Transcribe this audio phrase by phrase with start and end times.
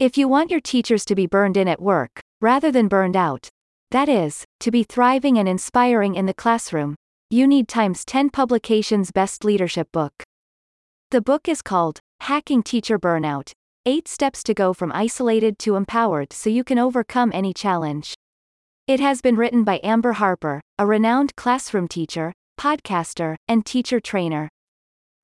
[0.00, 3.48] If you want your teachers to be burned in at work, rather than burned out,
[3.90, 6.94] that is, to be thriving and inspiring in the classroom,
[7.30, 10.12] you need Times 10 Publications Best Leadership Book.
[11.10, 13.50] The book is called Hacking Teacher Burnout
[13.86, 18.14] 8 Steps to Go from Isolated to Empowered so you can overcome any challenge.
[18.86, 24.48] It has been written by Amber Harper, a renowned classroom teacher, podcaster, and teacher trainer.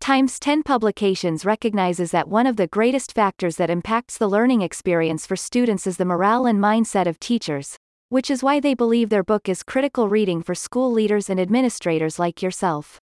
[0.01, 5.27] Times 10 Publications recognizes that one of the greatest factors that impacts the learning experience
[5.27, 7.79] for students is the morale and mindset of teachers,
[8.11, 12.19] which is why they believe their book is critical reading for school leaders and administrators
[12.19, 13.01] like yourself.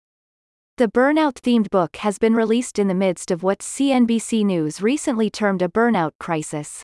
[0.76, 5.30] The burnout themed book has been released in the midst of what CNBC News recently
[5.30, 6.82] termed a burnout crisis.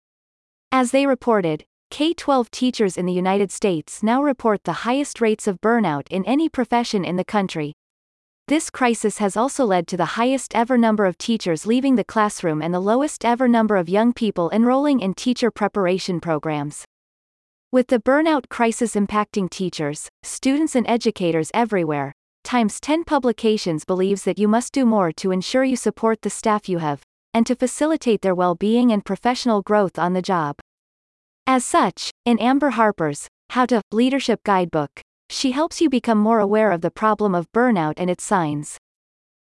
[0.70, 5.48] As they reported, K 12 teachers in the United States now report the highest rates
[5.48, 7.72] of burnout in any profession in the country.
[8.50, 12.60] This crisis has also led to the highest ever number of teachers leaving the classroom
[12.60, 16.84] and the lowest ever number of young people enrolling in teacher preparation programs.
[17.70, 24.40] With the burnout crisis impacting teachers, students, and educators everywhere, Times 10 Publications believes that
[24.40, 28.20] you must do more to ensure you support the staff you have, and to facilitate
[28.20, 30.56] their well being and professional growth on the job.
[31.46, 36.72] As such, in Amber Harper's How to Leadership Guidebook, she helps you become more aware
[36.72, 38.76] of the problem of burnout and its signs.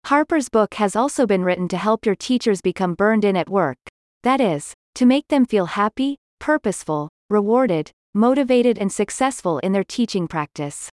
[0.06, 3.78] Harper's book has also been written to help your teachers become burned in at work,
[4.24, 10.28] that is, to make them feel happy, purposeful, rewarded, motivated, and successful in their teaching
[10.28, 10.90] practice.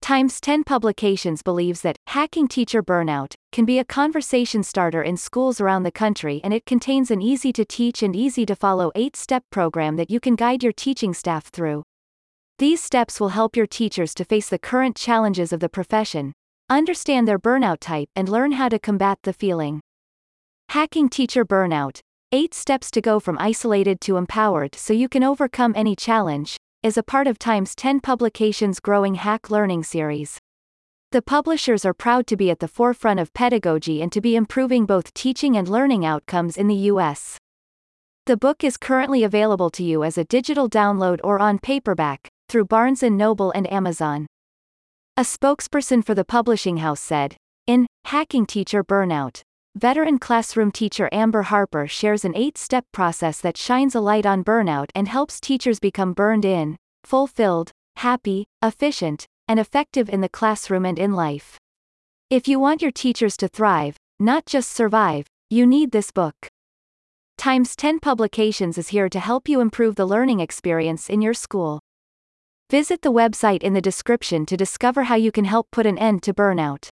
[0.00, 5.60] Times 10 Publications believes that hacking teacher burnout can be a conversation starter in schools
[5.60, 9.16] around the country and it contains an easy to teach and easy to follow 8
[9.16, 11.82] step program that you can guide your teaching staff through.
[12.58, 16.32] These steps will help your teachers to face the current challenges of the profession,
[16.68, 19.80] understand their burnout type, and learn how to combat the feeling.
[20.70, 22.00] Hacking Teacher Burnout
[22.32, 26.96] 8 Steps to Go from Isolated to Empowered so you can overcome any challenge is
[26.96, 30.40] a part of Times 10 Publications' growing Hack Learning series.
[31.12, 34.84] The publishers are proud to be at the forefront of pedagogy and to be improving
[34.84, 37.38] both teaching and learning outcomes in the U.S.
[38.26, 42.64] The book is currently available to you as a digital download or on paperback, through
[42.64, 44.26] Barnes & Noble and Amazon.
[45.16, 47.36] A spokesperson for the publishing house said,
[47.66, 49.42] in Hacking Teacher Burnout,
[49.78, 54.42] Veteran classroom teacher Amber Harper shares an eight step process that shines a light on
[54.42, 60.84] burnout and helps teachers become burned in, fulfilled, happy, efficient, and effective in the classroom
[60.84, 61.58] and in life.
[62.28, 66.34] If you want your teachers to thrive, not just survive, you need this book.
[67.36, 71.78] Times 10 Publications is here to help you improve the learning experience in your school.
[72.70, 76.22] Visit the website in the description to discover how you can help put an end
[76.24, 76.90] to burnout.